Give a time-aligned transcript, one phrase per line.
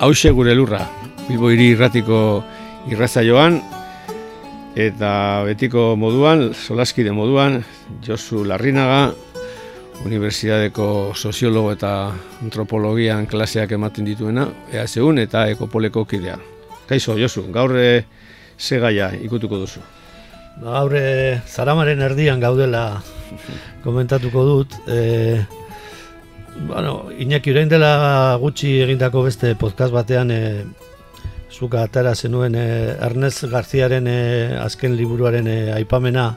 [0.00, 0.82] hause gure lurra,
[1.28, 2.18] Bilbo hiri irratiko
[2.90, 3.60] irrazaioan,
[4.76, 5.10] eta
[5.46, 7.62] betiko moduan, solaskide moduan,
[8.04, 9.14] Josu Larrinaga,
[10.04, 11.90] Unibertsitateko soziologo eta
[12.44, 16.36] antropologian klaseak ematen dituena, EASEUN eta Ekopoleko kidea.
[16.86, 17.72] Kaixo, Josu, gaur
[18.58, 19.80] ze gaia ikutuko duzu?
[20.60, 20.92] Gaur
[21.48, 23.00] zaramaren erdian gaudela
[23.84, 24.76] komentatuko dut.
[24.86, 25.40] E,
[26.64, 30.40] bueno, Iñaki orain dela gutxi egindako beste podcast batean e,
[31.52, 36.30] zuka atara zenuen e, Ernest Garziaren e, azken liburuaren e, aipamena.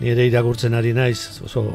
[0.00, 1.66] Nire irakurtzen ari naiz, oso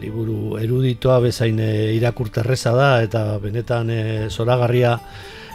[0.00, 4.00] liburu eruditoa bezain e, irakurterreza da eta benetan e,
[4.30, 4.96] zoragarria.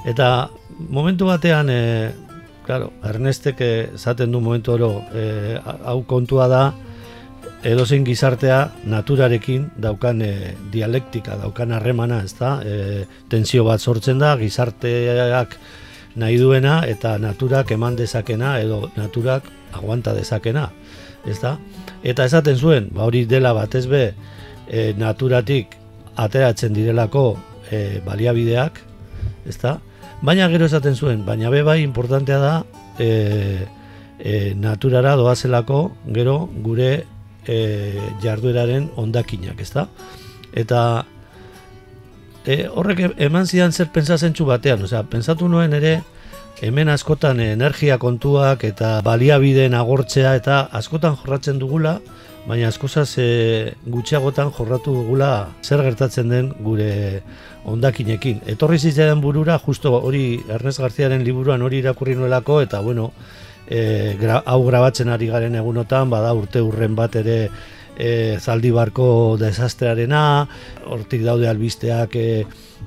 [0.05, 0.49] Eta
[0.89, 1.81] momentu batean e,
[2.65, 3.61] claro, Ernestek
[3.95, 4.93] esaten du momentu oro
[5.83, 6.63] hau kontua da
[7.63, 12.55] edozein gizartea naturarekin daukan e, dialektika, daukan harremana, ez da?
[12.65, 15.57] E, tensio bat sortzen da, gizarteak
[16.21, 19.45] nahi duena eta naturak eman dezakena edo naturak
[19.77, 20.69] aguanta dezakena,
[21.25, 21.57] ez da?
[22.03, 24.03] Eta esaten zuen, ba hori dela batez be,
[24.67, 25.77] e, naturatik
[26.19, 27.37] ateratzen direlako
[27.69, 28.81] e, baliabideak,
[29.47, 29.77] ez da?
[30.21, 32.55] Baina gero esaten zuen, baina be bai importantea da
[32.99, 33.67] e,
[34.19, 37.05] e, naturara doazelako gero gure
[37.47, 39.87] e, jardueraren ondakinak, ez da?
[40.53, 40.81] Eta
[42.45, 45.99] e, horrek eman zidan zer pentsazentzu batean, osea, pentsatu nuen ere
[46.61, 51.99] hemen askotan energia kontuak eta baliabideen agortzea eta askotan jorratzen dugula,
[52.45, 55.31] baina askozaz e, gutxiagotan jorratu dugula
[55.63, 57.21] zer gertatzen den gure
[57.69, 58.41] ondakinekin.
[58.49, 63.11] Etorri zitzaidan burura, justo hori Ernest Garziaren liburuan hori irakurri nuelako, eta bueno,
[63.71, 67.37] e, gra, hau grabatzen ari garen egunotan, bada urte urren bat ere
[67.95, 70.47] e, zaldibarko desastrearena,
[70.91, 72.27] hortik daude albisteak e,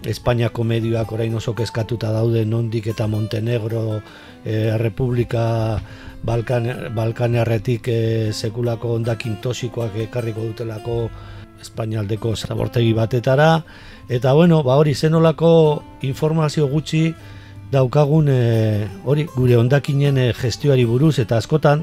[0.04, 4.00] Espainiako medioak orain oso kezkatuta daude nondik eta Montenegro
[4.44, 5.78] e, Republika
[6.24, 8.00] Balkan, Balkanerretik e,
[8.32, 10.98] sekulako ondakin tosikoak ekarriko dutelako
[11.64, 13.62] Espainialdeko zabortegi batetara.
[14.10, 17.14] Eta bueno, ba hori zenolako informazio gutxi
[17.74, 21.82] daukagun e, hori gure hondakinen e, gestioari buruz eta askotan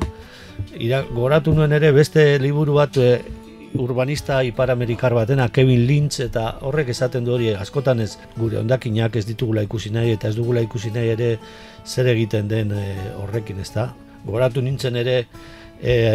[0.79, 3.11] ira, goratu nuen ere beste liburu bat e,
[3.79, 9.25] urbanista iparamerikar batena Kevin Lynch eta horrek esaten du hori askotan ez gure hondakinak ez
[9.29, 11.31] ditugula ikusi nahi eta ez dugula ikusi nahi ere
[11.85, 12.85] zer egiten den e,
[13.23, 13.91] horrekin ez da
[14.25, 15.23] goratu nintzen ere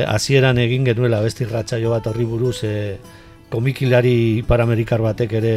[0.07, 2.75] hasieran egin genuela beste irratsaio bat horri buruz e,
[3.51, 5.55] komikilari iparamerikar batek ere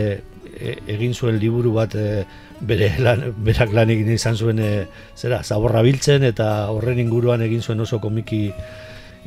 [0.59, 1.95] egin zuen liburu bat
[2.59, 4.69] bere lan, berak lan egin izan zuen e,
[5.15, 8.49] zera, zaborra biltzen eta horren inguruan egin zuen oso komiki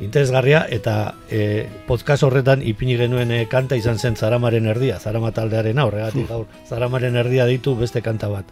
[0.03, 5.79] interesgarria eta e, podcast horretan ipini genuen e, kanta izan zen Zaramaren erdia, Zarama taldearen
[5.79, 8.49] horregatik gaur Zaramaren erdia ditu beste kanta bat.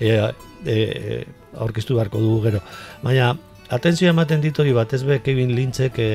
[0.00, 0.18] E,
[0.66, 1.24] e,
[1.56, 2.60] aurkeztu beharko dugu gero.
[3.02, 3.32] Baina
[3.72, 6.12] atentzio ematen ditori bat ez be Kevin Lynchek e,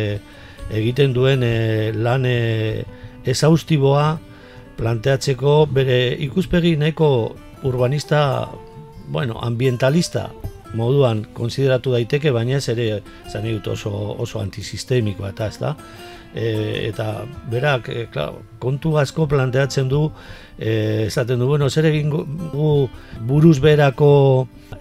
[0.78, 2.85] egiten duen e, lan e,
[3.25, 4.17] esaustiboa
[4.78, 7.09] planteatzeko bere ikuspegi nahiko
[7.68, 8.50] urbanista,
[9.08, 10.29] bueno, ambientalista
[10.76, 13.02] moduan konsideratu daiteke, baina ez ere
[13.32, 15.74] zan dut oso, oso antisistemikoa eta ez da.
[16.38, 16.47] E,
[16.90, 18.06] eta berak, e,
[18.59, 20.03] kontu asko planteatzen du,
[20.59, 22.68] e, esaten du, bueno, zer egin gu
[23.26, 24.12] buruz berako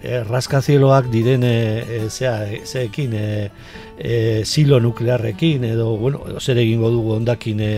[0.01, 1.57] e, raskazieloak diren e,
[1.97, 3.49] e, zeekin, e,
[3.97, 7.73] e, silo nuklearrekin, edo, bueno, zer egingo dugu ondakin e,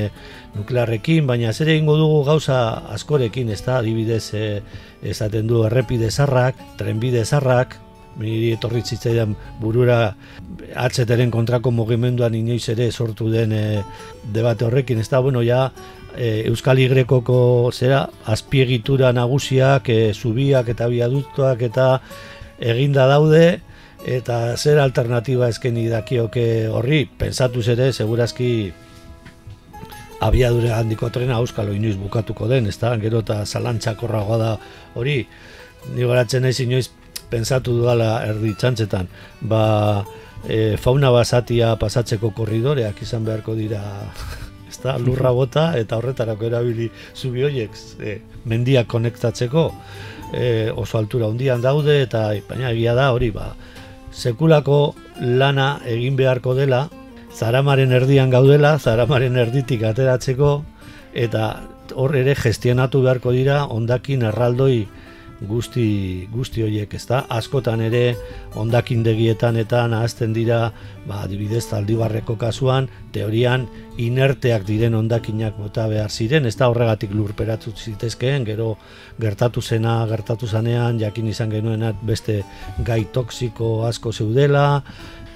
[0.55, 2.59] nuklearrekin, baina zer egingo dugu gauza
[2.95, 4.61] askorekin, ez da, adibidez, e,
[5.13, 7.77] esaten du errepide zarrak, trenbide zarrak,
[8.19, 9.99] niri etorri zitzaidan burura
[10.75, 13.63] atzeteren kontrako mugimenduan inoiz ere sortu den e,
[14.33, 15.69] debate horrekin, ez da, bueno, ja,
[16.17, 21.89] e, Euskal Igrekoko zera, azpiegitura nagusiak, e, zubiak eta biaduktoak eta
[22.59, 23.61] eginda daude,
[24.07, 28.71] eta zer alternatiba eskeni dakioke horri, pensatu ere, segurazki
[30.25, 34.53] abiadure handiko trena Euskal inoiz bukatuko den, ez da, gero eta zalantzakorragoa da
[34.99, 35.21] hori,
[35.95, 36.89] ni garatzen naiz inoiz
[37.29, 39.07] pensatu dudala erdi txantzetan,
[39.47, 39.63] ba,
[40.47, 43.81] e, fauna basatia pasatzeko korridoreak izan beharko dira
[44.71, 44.97] ezta?
[45.01, 48.19] Lurra bota eta horretarako erabili zubi hoiek e,
[48.49, 49.65] mendiak konektatzeko
[50.33, 53.51] e, oso altura hundian daude eta baina egia da hori ba
[54.11, 56.87] sekulako lana egin beharko dela
[57.39, 60.53] zaramaren erdian gaudela zaramaren erditik ateratzeko
[61.25, 61.43] eta
[61.95, 64.87] hor ere gestionatu beharko dira ondakin erraldoi
[65.47, 67.21] guzti guzti horiek, ezta?
[67.31, 68.15] Askotan ere
[68.59, 70.73] hondakindegietan eta nahazten dira,
[71.07, 77.71] ba adibidez Zaldibarreko kasuan, teorian inerteak diren hondakinak bota behar ziren, ez da horregatik lurperatu
[77.71, 78.73] zitezkeen, gero
[79.19, 82.41] gertatu zena, gertatu zanean, jakin izan genuenat beste
[82.85, 84.83] gai toksiko asko zeudela,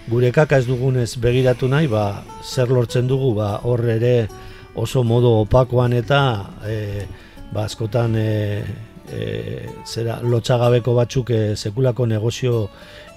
[0.07, 4.27] gure kaka ez dugunez begiratu nahi, ba, zer lortzen dugu, ba, hor ere
[4.75, 6.19] oso modo opakoan eta
[6.67, 7.05] e,
[7.53, 8.63] ba, askotan e,
[9.07, 12.67] e, zera lotxagabeko batzuk e, sekulako negozio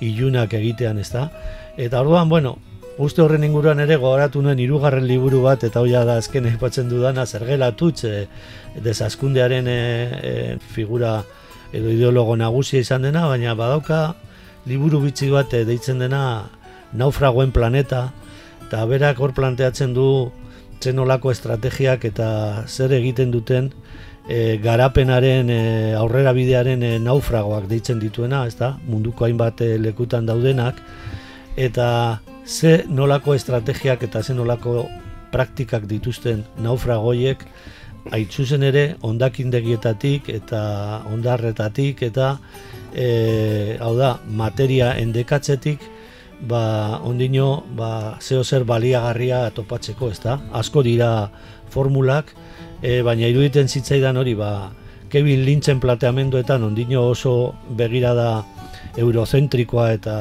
[0.00, 1.26] ilunak egitean, ez da?
[1.76, 2.56] Eta orduan, bueno,
[3.02, 7.26] uste horren inguruan ere gogoratu nuen hirugarren liburu bat, eta hoia da azken epatzen dudana,
[7.26, 8.26] zergela tutz, e,
[8.84, 9.80] desazkundearen e,
[10.22, 10.36] e,
[10.74, 11.18] figura
[11.74, 14.14] edo ideologo nagusia izan dena, baina badauka
[14.66, 16.22] liburu bitzi bat e, deitzen dena
[16.92, 18.10] naufragoen planeta,
[18.66, 20.30] eta berak hor planteatzen du
[20.82, 22.28] zenolako estrategiak eta
[22.66, 23.70] zer egiten duten
[24.28, 25.60] e, garapenaren e,
[25.98, 30.80] aurrera bidearen e, naufragoak deitzen dituena, ez da, munduko hainbat e, lekutan daudenak,
[31.56, 31.88] eta
[32.46, 34.86] ze nolako estrategiak eta ze nolako
[35.32, 37.42] praktikak dituzten naufragoiek,
[38.14, 40.60] haitzuzen ere ondakindegietatik eta
[41.10, 42.36] ondarretatik eta
[42.94, 45.82] e, hau da, materia endekatzetik,
[46.40, 50.40] ba, ondino, ba, zeo zer baliagarria topatzeko, ez da?
[50.52, 51.30] Asko dira
[51.72, 52.34] formulak,
[52.82, 54.50] e, baina iruditen zitzaidan hori ba
[55.08, 58.44] Kevin Lynchen plateamenduetan ondino oso begirada
[58.96, 60.16] eurozentrikoa eta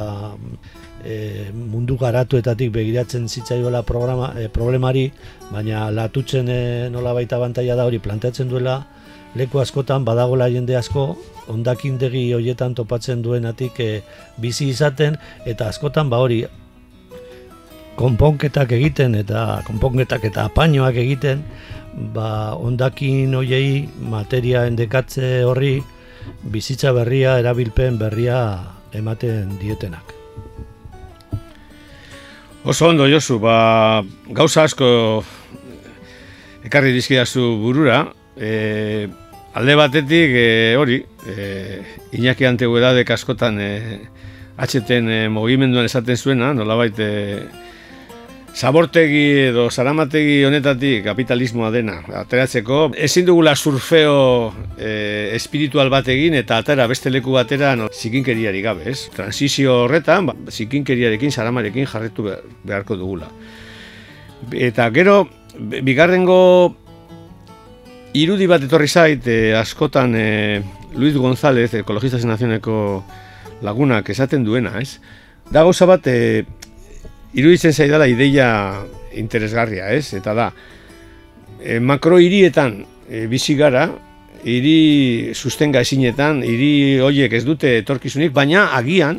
[1.04, 5.08] e, mundu garatuetatik begiratzen zitzaiola programa, e, problemari,
[5.50, 6.60] baina latutzen e,
[6.92, 8.78] nola baita bantaia da hori planteatzen duela
[9.36, 11.16] leku askotan badagola jende asko
[11.52, 13.90] ondakindegi hoietan topatzen duenatik e,
[14.40, 16.44] bizi izaten eta askotan ba hori
[17.96, 21.44] konponketak egiten eta konponketak eta apainoak egiten
[22.14, 25.80] ba, ondakin hoiei materia endekatze horri
[26.42, 28.38] bizitza berria, erabilpen berria
[28.96, 30.14] ematen dietenak.
[32.66, 34.02] Oso ondo, Josu, ba,
[34.34, 34.88] gauza asko
[36.66, 38.00] ekarri dizkidazu burura,
[38.34, 39.06] e,
[39.56, 41.80] alde batetik e, hori, e,
[42.16, 43.70] Iñaki antegu edadek askotan e,
[44.60, 47.12] atxeten e, mogimenduan esaten zuena, nolabait e,
[48.56, 54.14] Zabortegi edo zaramategi honetatik kapitalismoa dena ateratzeko ezin dugula surfeo
[54.78, 54.92] e,
[55.36, 59.10] espiritual bat egin eta atera beste leku batera no, zikinkeriari gabe, ez?
[59.12, 62.30] Transizio horretan, ba, zikinkeriarekin, zaramarekin jarretu
[62.64, 63.28] beharko dugula.
[64.52, 65.18] Eta gero,
[65.60, 66.40] bigarrengo
[68.16, 70.62] irudi bat etorri zait, e, askotan e,
[70.96, 73.04] Luis González, ekologista zenazioneko
[73.66, 74.98] lagunak esaten duena, ez?
[75.50, 76.44] Da gauza bat, e,
[77.36, 78.48] iruditzen zaidala ideia
[79.16, 80.14] interesgarria, ez?
[80.16, 80.50] Eta da,
[81.60, 83.88] e, makro hirietan e, bizi gara,
[84.46, 89.18] hiri sustenga ezinetan, hiri horiek ez dute etorkizunik, baina agian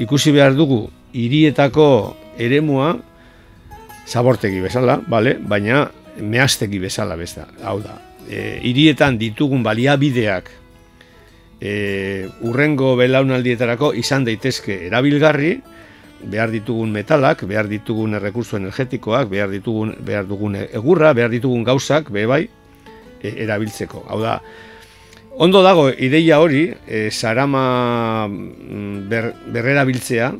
[0.00, 2.94] ikusi behar dugu hirietako eremua
[4.08, 5.36] zabortegi bezala, bale?
[5.38, 5.84] baina
[6.20, 7.46] mehastegi bezala besta.
[7.64, 7.98] Hau da,
[8.28, 10.50] e, hirietan ditugun baliabideak
[11.60, 15.58] e, urrengo belaunaldietarako izan daitezke erabilgarri,
[16.18, 22.10] behar ditugun metalak, behar ditugun errekurso energetikoak, behar ditugun behar dugun egurra, behar ditugun gauzak,
[22.14, 22.44] be bai,
[23.22, 24.04] e, erabiltzeko.
[24.08, 24.38] Hau da,
[25.38, 30.32] ondo dago ideia hori, e, sarama mm, ber, berrera biltzea,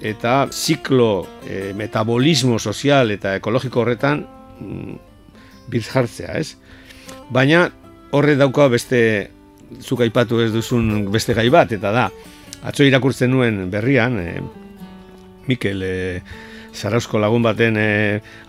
[0.00, 4.24] eta ziklo e, metabolismo sozial eta ekologiko horretan
[4.60, 6.56] mm, jartzea, ez?
[7.30, 7.68] Baina
[8.12, 9.30] horre dauka beste
[9.80, 12.08] zuk aipatu ez duzun beste gai bat, eta da,
[12.64, 14.40] atzo irakurtzen nuen berrian, e,
[15.48, 15.96] Mikel e,
[16.78, 17.88] Zarauzko lagun baten e,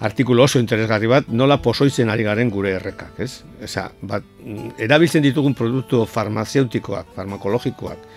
[0.06, 3.44] artikulu oso interesgarri bat, nola posoitzen ari garen gure errekak, ez?
[3.64, 4.26] Eza, bat,
[4.78, 8.10] erabiltzen ditugun produktu farmazeutikoak, farmakologikoak,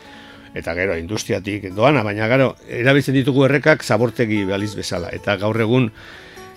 [0.59, 5.09] eta gero industriatik doana, baina gero erabiltzen ditugu errekak zabortegi baliz bezala.
[5.15, 5.89] Eta gaur egun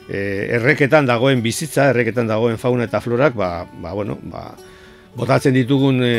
[0.09, 0.19] e,
[0.57, 3.50] erreketan dagoen bizitza, erreketan dagoen fauna eta florak, ba,
[3.81, 4.51] ba, bueno, ba,
[5.15, 6.15] botatzen ditugun e,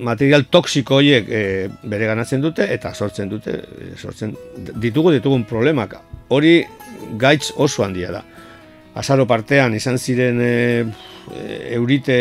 [0.00, 1.42] material toksiko horiek e,
[1.90, 3.60] bere ganatzen dute eta sortzen dute,
[3.96, 5.98] sortzen ditugu ditugun problemak.
[6.30, 6.60] Hori
[7.20, 8.24] gaitz oso handia da.
[8.98, 10.52] Azaro partean izan ziren e,
[11.76, 12.16] eurite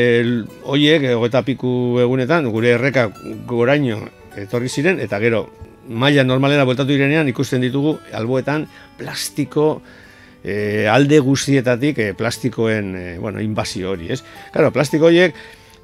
[0.69, 1.71] hoiek, eta piku
[2.03, 3.07] egunetan, gure erreka
[3.49, 4.03] goraino
[4.37, 5.47] etorri ziren, eta gero
[5.89, 8.67] maila normalera bueltatu direnean ikusten ditugu alboetan
[8.99, 9.79] plastiko
[10.43, 14.21] e, alde guztietatik e, plastikoen e, bueno, inbazio hori, ez?
[14.53, 15.35] Claro, plastiko horiek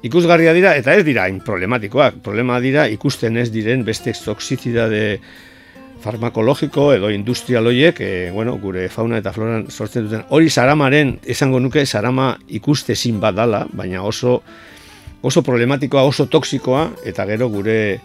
[0.06, 2.20] ikusgarria dira eta ez dira hain problematikoak.
[2.24, 5.18] Problema dira ikusten ez diren beste toxizidade
[6.06, 10.26] farmakologiko edo industrial horiek, e, bueno, gure fauna eta floran sortzen duten.
[10.30, 14.42] Hori saramaren, esango nuke, sarama ikuste zin bat dala, baina oso,
[15.22, 17.98] oso problematikoa, oso toksikoa, eta gero gure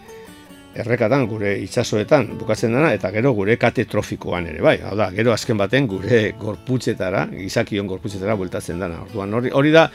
[0.74, 4.78] errekatan, gure itsasoetan bukatzen dena, eta gero gure kate trofikoan ere, bai.
[4.86, 9.02] Hau da, gero azken baten gure gorputzetara, gizakion gorputzetara bueltatzen dena.
[9.06, 9.88] Orduan, hori, hori da,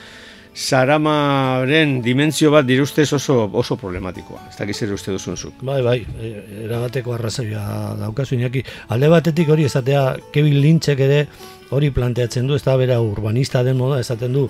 [0.58, 4.48] saramaren dimentsio bat dirustez oso oso problematikoa.
[4.50, 5.62] Ez dakiz ere uste duzun zuk.
[5.62, 6.32] Bai, bai, e,
[6.66, 7.62] erabateko arrazoia
[8.00, 8.64] daukazu inaki.
[8.94, 10.04] Alde batetik hori esatea
[10.34, 11.22] Kevin Lynchek ere
[11.70, 14.48] hori planteatzen du, ez da bera urbanista den moda, esaten du,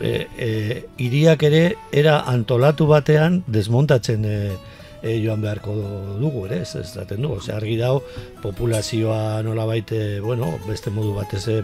[0.00, 0.50] e, e,
[1.04, 4.38] iriak ere era antolatu batean desmontatzen e,
[5.04, 5.74] e, joan beharko
[6.18, 8.02] dugu ere, ez esaten du, ose, argi dago
[8.42, 11.60] populazioa nola baite, bueno, beste modu batez e,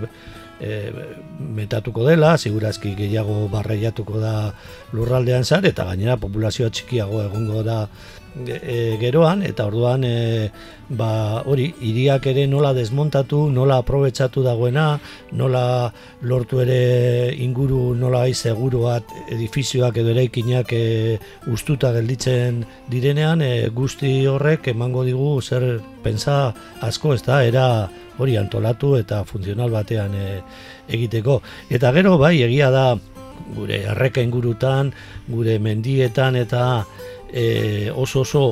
[0.60, 4.34] metatuko dela, segurazki gehiago barreiatuko da
[4.92, 7.86] lurraldean zar, eta gainera populazioa txikiago egongo da
[8.46, 10.50] e, geroan, eta orduan e,
[10.88, 14.98] ba, hori, iriak ere nola desmontatu, nola aprobetsatu dagoena,
[15.32, 15.64] nola
[16.22, 20.84] lortu ere inguru nola bai seguruat edifizioak edo eraikinak e,
[21.52, 27.66] ustuta gelditzen direnean, e, guzti horrek emango digu zer pensa asko ez da, era
[28.20, 30.26] hori antolatu eta funtzional batean e,
[30.88, 31.40] egiteko.
[31.70, 32.86] Eta gero bai egia da
[33.56, 34.92] gure erreka ingurutan,
[35.28, 36.84] gure mendietan eta
[37.32, 38.44] e, oso oso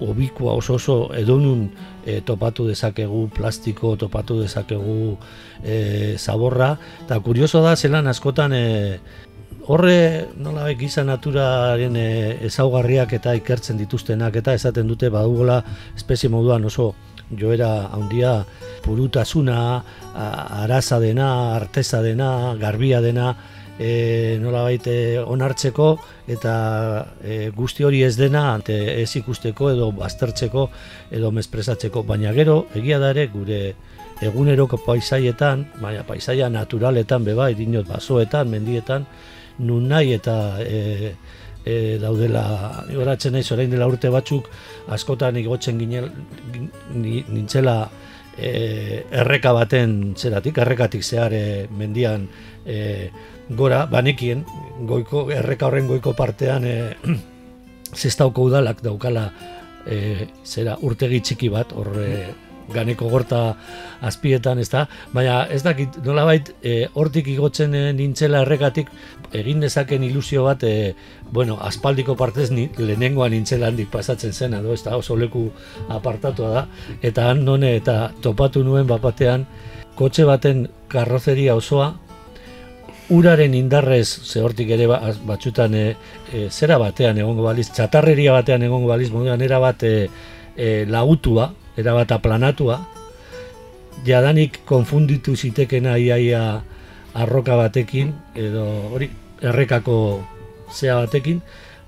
[0.00, 1.66] obikua oso oso edonun
[2.06, 5.16] e, topatu dezakegu plastiko, topatu dezakegu
[5.62, 6.76] e, zaborra.
[7.04, 8.64] Eta kurioso da zelan askotan e,
[9.70, 12.08] horre nola giza naturaren e,
[12.48, 15.60] ezaugarriak eta ikertzen dituztenak eta esaten dute badugola
[15.94, 16.88] espezie moduan oso
[17.30, 18.32] joera handia
[18.82, 19.60] purutasuna,
[20.64, 23.28] araza dena, arteza dena, garbia dena,
[23.78, 25.88] e, nola baite onartzeko
[26.34, 26.54] eta
[27.22, 30.68] e, guzti hori ez dena ante ez ikusteko edo baztertzeko
[31.14, 33.60] edo mespresatzeko, baina gero egia da ere gure
[34.20, 39.06] eguneroko paisaietan, baina paisaia naturaletan beba, idinot basoetan, mendietan,
[39.60, 41.14] nun nahi eta e,
[41.64, 42.44] e, daudela
[42.96, 44.48] horatzen naiz orain dela urte batzuk
[44.96, 46.10] askotan igotzen ginel
[46.96, 47.76] nintzela
[48.36, 52.26] e, erreka baten zeratik errekatik zehar e, mendian
[52.66, 53.10] e,
[53.50, 54.44] gora banekien
[54.88, 56.76] goiko erreka horren goiko partean e,
[58.00, 59.28] zestauko udalak daukala
[59.86, 63.40] e, zera urtegi txiki bat horre ganeko gorta
[64.00, 64.86] azpietan, ez da?
[65.14, 68.90] Baina ez dakit, nolabait, e, hortik igotzen e, nintzela erregatik,
[69.36, 70.94] egin dezaken ilusio bat, e,
[71.30, 75.48] bueno, aspaldiko partez ni, lehenengoan nintzela handik pasatzen zena, do, ez da, oso leku
[75.88, 76.66] apartatua da,
[77.02, 79.46] eta han none, eta topatu nuen bapatean,
[79.98, 81.92] kotxe baten karrozeria osoa,
[83.10, 85.86] uraren indarrez, ze hortik ere ba, batxutan e,
[86.32, 90.08] e, zera batean egongo baliz, txatarreria batean egongo baliz, moduan era bat e,
[90.56, 92.80] e, lautua, erabat aplanatua,
[94.06, 96.62] jadanik konfunditu zitekena iaia
[97.14, 99.10] arroka batekin, edo hori
[99.42, 99.96] errekako
[100.72, 101.42] zea batekin,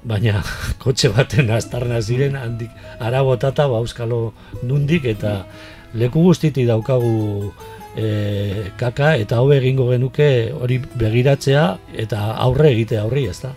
[0.04, 0.42] baina
[0.82, 2.70] kotxe baten astarna ziren handik
[3.00, 5.44] arabotata bauskalo nundik eta
[5.94, 7.52] leku guztiti daukagu
[7.96, 11.66] e, kaka eta hau egingo genuke hori begiratzea
[12.04, 13.52] eta aurre egite aurri ez da.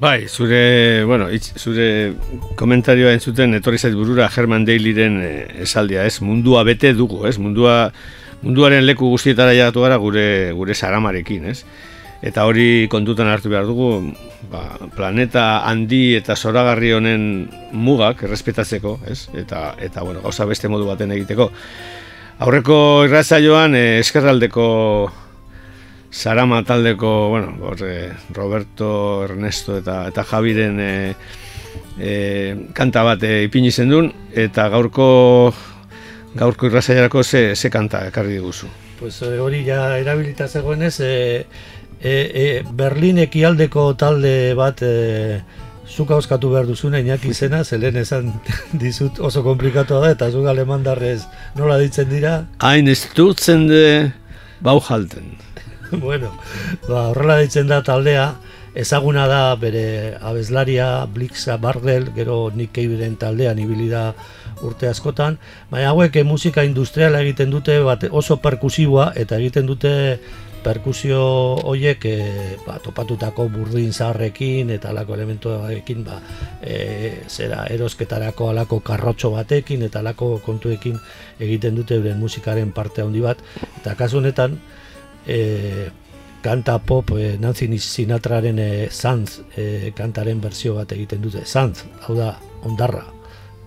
[0.00, 2.14] Bai, zure, bueno, itz, zure
[2.56, 5.32] komentarioa entzuten etorri zait burura Herman Dailyren eh,
[5.66, 6.22] esaldia, ez?
[6.24, 7.34] Mundua bete dugu, ez?
[7.36, 7.74] Mundua,
[8.40, 10.24] munduaren leku guztietara jagatu gara gure
[10.56, 11.58] gure saramarekin, ez?
[12.24, 13.90] Eta hori kontutan hartu behar dugu,
[14.48, 14.64] ba,
[14.96, 17.22] planeta handi eta zoragarri honen
[17.76, 19.26] mugak errespetatzeko, ez?
[19.36, 21.50] Eta, eta bueno, gauza beste modu baten egiteko.
[22.40, 24.70] Aurreko irratzaioan eh, eskerraldeko
[26.10, 27.54] Sarama taldeko, bueno,
[27.86, 31.14] eh, Roberto, Ernesto eta eta Javiren e,
[31.98, 35.06] e, kanta bat e, ipini zendun eta gaurko
[36.34, 38.66] gaurko irrasaiarako ze, ze kanta ekarri diguzu.
[38.98, 41.46] Pues hori ja erabilita zegoenez, e,
[42.02, 45.40] e, e, Berlin ekialdeko talde bat e,
[45.90, 48.32] zuk hauskatu behar duzuna Iñaki izena, zelen esan
[48.84, 51.22] dizut oso komplikatu da, eta zuk alemandarrez
[51.56, 52.34] nola ditzen dira?
[52.58, 54.12] Hain ez de
[54.60, 55.49] bau jalten.
[56.04, 56.32] bueno,
[56.88, 58.34] ba, horrela ditzen da taldea,
[58.74, 64.12] ezaguna da bere abeslaria, Blixa, Bardel, gero Nick Caveren taldean ibili da
[64.62, 65.38] urte askotan,
[65.70, 69.92] baina hauek eh, musika industriala egiten dute bat, oso perkusiboa eta egiten dute
[70.60, 71.20] perkusio
[71.64, 72.16] hoiek e,
[72.66, 76.18] ba, topatutako burdin zaharrekin eta alako elementuekin ba,
[76.60, 80.98] e, zera erosketarako alako karrotxo batekin eta alako kontuekin
[81.40, 83.40] egiten dute euren musikaren parte handi bat.
[83.80, 84.58] Eta kasu honetan
[85.26, 85.90] e,
[86.42, 92.16] kanta pop e, Nancy Sinatraren e, Sanz e, kantaren berzio bat egiten dute Sanz, hau
[92.16, 92.34] da,
[92.64, 93.04] ondarra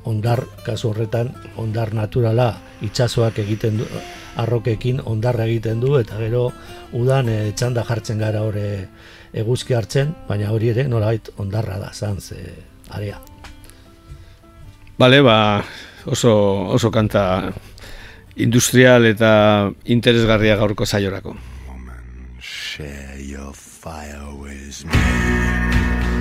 [0.04, 2.50] ondar kasu horretan ondar naturala
[2.84, 3.88] itsasoak egiten du
[4.42, 6.50] arrokekin ondarra egiten du eta gero
[7.00, 8.66] udan e, txanda jartzen gara hori
[9.34, 12.42] eguzki hartzen, baina hori ere nolabait ondarra da zantz e,
[12.94, 13.20] area.
[14.98, 15.38] Bale, ba,
[16.06, 16.34] oso,
[16.76, 17.52] oso kanta
[18.36, 21.36] industrial eta interesgarria gaurko zaiorako.
[22.40, 26.13] Share your fire with me